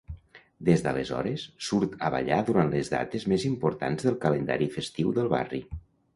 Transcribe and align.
Des 0.69 0.83
d'aleshores, 0.85 1.43
surt 1.65 1.93
a 2.07 2.11
ballar 2.15 2.39
durant 2.47 2.73
les 2.77 2.91
dates 2.95 3.29
més 3.35 3.47
importants 3.51 4.09
del 4.09 4.19
calendari 4.27 4.71
festiu 4.79 5.17
del 5.21 5.33
barri. 5.37 5.63